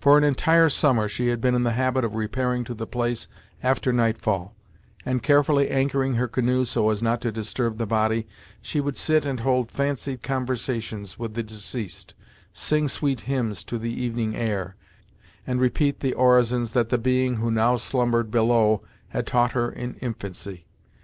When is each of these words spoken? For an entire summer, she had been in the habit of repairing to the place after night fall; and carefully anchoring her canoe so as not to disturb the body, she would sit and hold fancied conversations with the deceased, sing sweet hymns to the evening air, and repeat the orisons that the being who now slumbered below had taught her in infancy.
For 0.00 0.18
an 0.18 0.24
entire 0.24 0.68
summer, 0.68 1.06
she 1.06 1.28
had 1.28 1.40
been 1.40 1.54
in 1.54 1.62
the 1.62 1.74
habit 1.78 2.04
of 2.04 2.16
repairing 2.16 2.64
to 2.64 2.74
the 2.74 2.88
place 2.88 3.28
after 3.62 3.92
night 3.92 4.18
fall; 4.18 4.56
and 5.06 5.22
carefully 5.22 5.70
anchoring 5.70 6.14
her 6.14 6.26
canoe 6.26 6.64
so 6.64 6.90
as 6.90 7.00
not 7.00 7.20
to 7.20 7.30
disturb 7.30 7.78
the 7.78 7.86
body, 7.86 8.26
she 8.60 8.80
would 8.80 8.96
sit 8.96 9.24
and 9.24 9.38
hold 9.38 9.70
fancied 9.70 10.24
conversations 10.24 11.20
with 11.20 11.34
the 11.34 11.44
deceased, 11.44 12.14
sing 12.52 12.88
sweet 12.88 13.20
hymns 13.30 13.62
to 13.62 13.78
the 13.78 13.92
evening 13.92 14.34
air, 14.34 14.74
and 15.46 15.60
repeat 15.60 16.00
the 16.00 16.14
orisons 16.14 16.72
that 16.72 16.88
the 16.88 16.98
being 16.98 17.36
who 17.36 17.48
now 17.48 17.76
slumbered 17.76 18.28
below 18.32 18.82
had 19.10 19.24
taught 19.24 19.52
her 19.52 19.70
in 19.70 19.94
infancy. 20.00 20.66